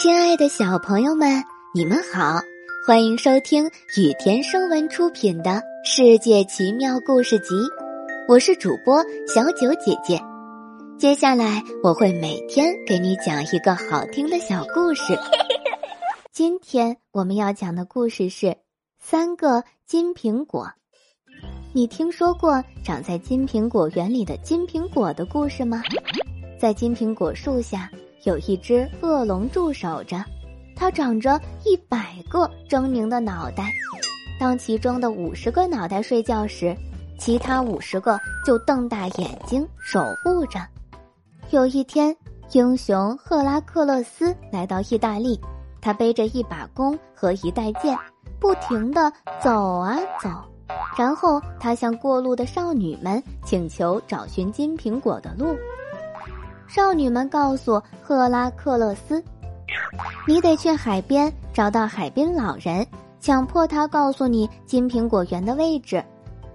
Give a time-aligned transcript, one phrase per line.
[0.00, 2.40] 亲爱的小朋友们，你们好，
[2.86, 3.66] 欢迎收听
[3.98, 5.50] 雨田声文出品的
[5.84, 7.54] 《世界奇妙故事集》，
[8.26, 10.18] 我是主播小九姐姐。
[10.98, 15.12] 接下来我会每天给你讲一个好听的小故事。
[16.32, 18.56] 今天我们要讲的故事是
[18.98, 20.66] 三个金苹果。
[21.74, 25.82] 你听说过长在金苹果园里的金苹果的故事吗？
[26.58, 27.90] 在金苹果树下。
[28.24, 30.24] 有一只恶龙驻守着，
[30.76, 33.70] 它长着一百个狰狞的脑袋。
[34.38, 36.76] 当其中的五十个脑袋睡觉时，
[37.18, 40.58] 其他五十个就瞪大眼睛守护着。
[41.50, 42.14] 有一天，
[42.52, 45.38] 英雄赫拉克勒斯来到意大利，
[45.80, 47.96] 他背着一把弓和一袋剑，
[48.38, 49.12] 不停地
[49.42, 50.30] 走啊走。
[50.96, 55.56] 然后他向过路的少女们请求找寻金苹果的路。
[56.70, 59.20] 少女们告诉赫拉克勒斯
[60.24, 62.86] ：“你得去海边找到海滨老人，
[63.18, 66.00] 强迫他告诉你金苹果园的位置。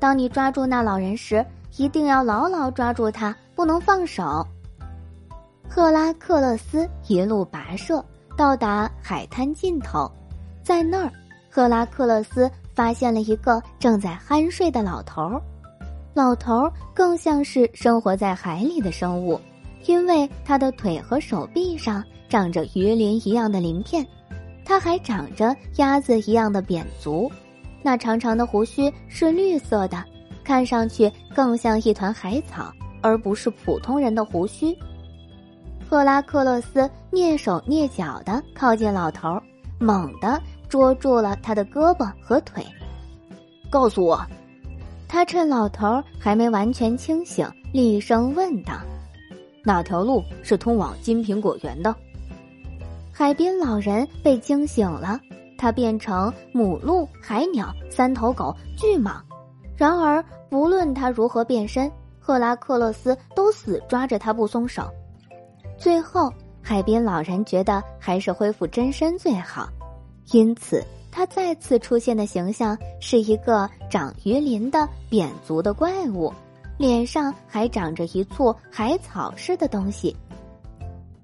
[0.00, 1.44] 当你抓住那老人时，
[1.76, 4.42] 一定要牢牢抓住他，不能放手。”
[5.68, 8.02] 赫拉克勒斯一路跋涉，
[8.34, 10.10] 到达海滩尽头，
[10.62, 11.12] 在那儿，
[11.50, 15.42] 赫拉克勒斯发现了一个正在酣睡的老头儿。
[16.14, 19.38] 老头儿更像是生活在海里的生物。
[19.86, 24.06] 因为他的腿和手臂上长着鱼鳞一样的鳞片，
[24.64, 27.30] 他还长着鸭子一样的扁足，
[27.82, 30.04] 那长长的胡须是绿色的，
[30.44, 34.76] 看上去更像一团海草，而不是普通人的胡须。
[35.88, 39.40] 赫拉克勒斯蹑手蹑脚地靠近老头，
[39.78, 42.62] 猛地捉住了他的胳膊和腿。
[43.70, 44.20] 告诉我，
[45.08, 48.74] 他趁老头还没完全清醒，厉声问道。
[49.68, 51.94] 哪条路是通往金苹果园的？
[53.12, 55.20] 海滨老人被惊醒了，
[55.58, 59.20] 他变成母鹿、海鸟、三头狗、巨蟒。
[59.76, 64.88] 然而，不论他如何变身，赫拉克勒斯都死抓着他不松手。
[65.76, 66.32] 最后，
[66.62, 69.68] 海滨老人觉得还是恢复真身最好，
[70.32, 70.82] 因此
[71.12, 76.32] 他再次出现的形象是一个长鱼鳞的扁足的怪物。
[76.78, 80.16] 脸上还长着一簇海草似的东西。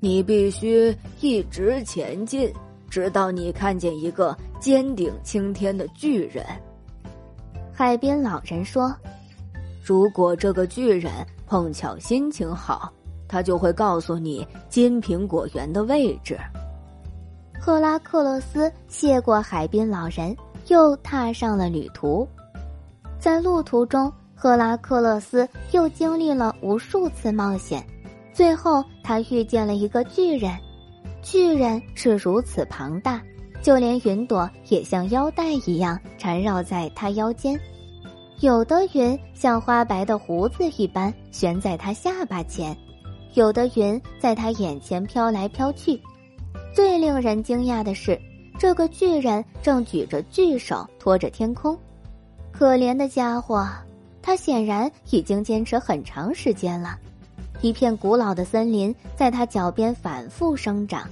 [0.00, 2.52] 你必须一直前进，
[2.90, 6.44] 直到你看见一个尖顶青天的巨人。
[7.72, 8.92] 海边老人说
[9.84, 11.12] ：“如果这个巨人
[11.46, 12.92] 碰巧心情好，
[13.28, 16.36] 他就会告诉你金苹果园的位置。”
[17.60, 20.36] 赫拉克勒斯谢过海边老人，
[20.68, 22.26] 又踏上了旅途。
[23.20, 24.12] 在路途中。
[24.42, 27.80] 赫拉克勒斯又经历了无数次冒险，
[28.32, 30.50] 最后他遇见了一个巨人。
[31.22, 33.22] 巨人是如此庞大，
[33.62, 37.56] 就连云朵也像腰带一样缠绕在他腰间，
[38.40, 42.76] 有的云像花白的胡子一般悬在他下巴前，
[43.34, 46.02] 有的云在他眼前飘来飘去。
[46.74, 48.20] 最令人惊讶的是，
[48.58, 51.78] 这个巨人正举着巨手托着天空，
[52.50, 53.64] 可怜的家伙。
[54.22, 56.96] 他显然已经坚持很长时间了，
[57.60, 61.02] 一片古老的森林在他脚边反复生长。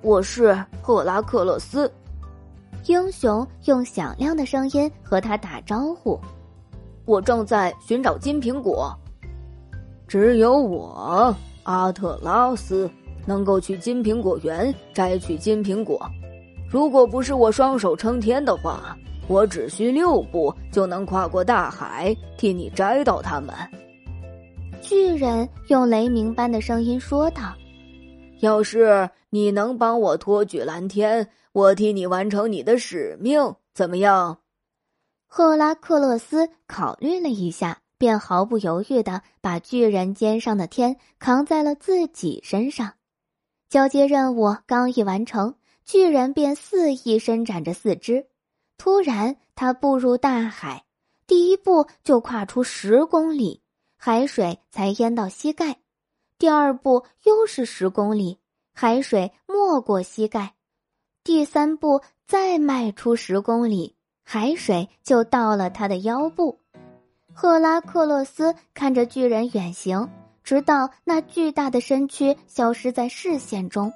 [0.00, 1.92] 我是赫拉克勒斯，
[2.86, 6.18] 英雄用响亮的声音和他打招呼。
[7.06, 8.96] 我正在寻找金苹果，
[10.06, 11.34] 只有我
[11.64, 12.88] 阿特拉斯
[13.26, 16.00] 能够去金苹果园摘取金苹果。
[16.70, 18.96] 如果不是我双手撑天的话。
[19.30, 23.54] 我只需六步就能跨过大海，替你摘到它们。
[24.82, 27.54] 巨人用雷鸣般的声音说道
[28.42, 34.38] ：“要是你能帮我托举蓝天，我替你完成你的使命，怎么样？”
[35.30, 42.94] 赫拉克勒斯考虑了一下，便毫不犹豫的把巨人肩上的天扛在了自己身上。
[43.68, 45.54] 交接任务刚一完成，
[45.84, 48.26] 巨人便肆意伸展着四肢。
[48.80, 50.84] 突然，他步入大海，
[51.26, 53.60] 第一步就跨出十公里，
[53.98, 55.74] 海水才淹到膝盖；
[56.38, 58.38] 第二步又是十公里，
[58.72, 60.54] 海水没过膝盖；
[61.22, 63.94] 第三步再迈出十公里，
[64.24, 66.58] 海水就到了他的腰部。
[67.34, 70.08] 赫拉克勒斯看着巨人远行，
[70.42, 73.92] 直到那巨大的身躯消失在视线中。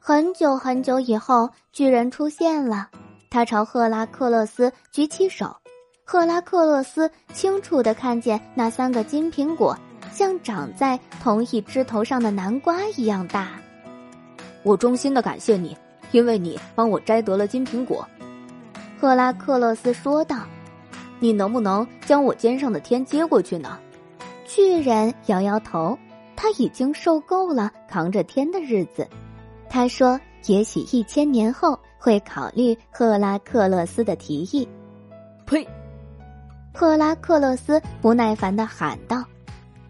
[0.00, 2.88] 很久很久以后，巨人出现了。
[3.30, 5.54] 他朝赫拉克勒斯举起手，
[6.04, 9.76] 赫拉克勒斯清楚地看见那三个金苹果，
[10.10, 13.50] 像长在同一枝头上的南瓜一样大。
[14.62, 15.76] 我衷心的感谢你，
[16.10, 18.06] 因为你帮我摘得了金苹果。”
[19.00, 20.38] 赫拉克勒斯说道。
[21.20, 23.78] “你能不能将我肩上的天接过去呢？”
[24.46, 25.98] 巨人摇摇头，
[26.34, 29.06] 他已经受够了扛着天的日子。
[29.68, 34.66] 他说：“也许一千年后会考虑赫拉克勒斯的提议。”
[35.44, 35.66] 呸！
[36.72, 39.24] 赫拉克勒斯不耐烦的喊道：“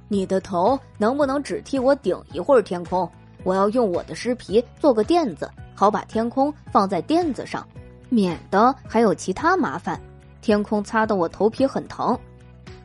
[0.08, 3.08] 你的头能不能只替我顶一会儿天空？
[3.44, 7.66] 我要用我的尸皮做个垫子，好把天空放在垫子上，
[8.08, 10.00] 免得还有其他麻烦。
[10.40, 12.19] 天空擦得我头皮很疼，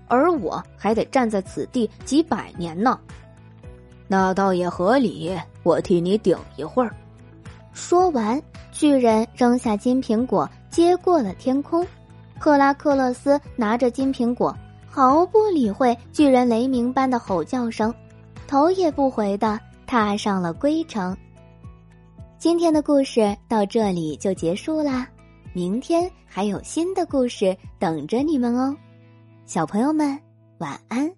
[0.08, 3.00] 而我还得站在此地几百年呢。”
[4.06, 6.94] 那倒也合理，我替你顶一会儿。
[7.74, 8.42] 说完，
[8.72, 11.86] 巨人扔下金苹果，接过了天空。
[12.40, 14.56] 赫拉克勒斯拿着金苹果，
[14.88, 17.94] 毫不理会巨人雷鸣般的吼叫声，
[18.48, 21.16] 头也不回的踏上了归程。
[22.38, 25.08] 今天的故事到这里就结束啦，
[25.54, 28.76] 明天还有新的故事等着你们哦，
[29.46, 30.20] 小朋友们
[30.58, 31.10] 晚安。